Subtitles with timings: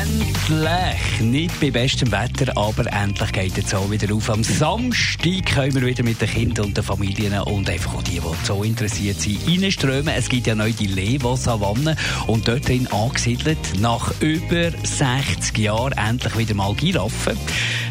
[0.00, 1.20] Endlich!
[1.20, 4.30] Nicht bei bestem Wetter, aber endlich geht es auch wieder auf.
[4.30, 8.20] Am Samstag können wir wieder mit den Kindern und den Familien und einfach auch die,
[8.20, 10.14] die so interessiert sind, reinströmen.
[10.16, 11.96] Es gibt ja neu die Levo-Savanne
[12.28, 17.36] und dort drin angesiedelt, nach über 60 Jahren endlich wieder mal Giraffen.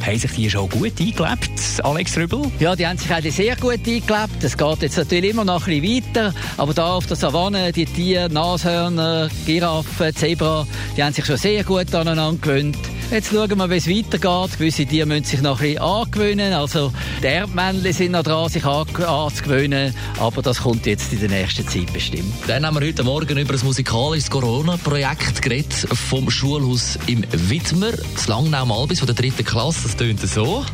[0.06, 1.52] Haben sich die schon gut eingelebt,
[1.84, 2.50] Alex Rübel?
[2.60, 4.42] Ja, die haben sich eigentlich sehr gut eingelebt.
[4.42, 6.34] Es geht jetzt natürlich immer noch ein bisschen weiter.
[6.56, 10.66] Aber da auf der Savanne, die Tiere, Nashörner, Giraffen, Zebra,
[10.96, 12.78] die haben sich schon sehr gut aneinander gewöhnt.
[13.12, 14.58] Jetzt schauen wir, wie es weitergeht.
[14.58, 16.54] Gewisse Tiere müssen sich noch ein bisschen angewöhnen.
[16.54, 19.94] Also, die Erdmännchen sind noch dran, sich anzugewöhnen.
[20.20, 22.34] Aber das kommt jetzt in der nächsten Zeit bestimmt.
[22.48, 27.92] Dann haben wir heute Morgen über ein musikalisches Corona-Projekt geredet vom Schulhaus im Widmer.
[28.14, 29.84] Das Langnau Malbis von der dritten Klasse.
[29.84, 30.66] Das tönt so.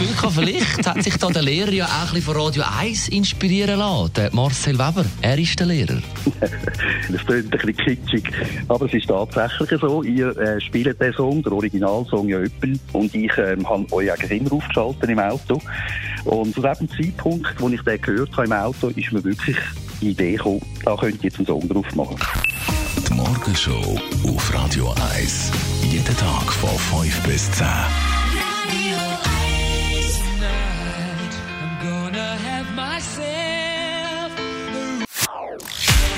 [0.00, 3.08] Gefühl, gehabt, vielleicht hat sich da der Lehrer ja auch ein bisschen von Radio 1
[3.08, 4.12] inspirieren lassen.
[4.14, 5.98] Der Marcel Weber, er ist der Lehrer.
[7.10, 8.32] Das klingt ein bisschen kitschig,
[8.68, 10.02] aber es ist tatsächlich so.
[10.04, 14.30] Ihr äh, spielt den Song, der Originalsong ja öppel und ich ähm, habe euch auch
[14.30, 15.60] immer aufgeschaltet im Auto.
[16.24, 19.56] Und zu dem Zeitpunkt, wo ich den gehört habe im Auto, ist mir wirklich
[20.00, 22.16] die Idee gekommen, da könnt ihr jetzt einen Song drauf machen.
[23.08, 25.50] Die Morgenshow auf Radio 1.
[25.82, 27.66] Jeden Tag von 5 bis 10.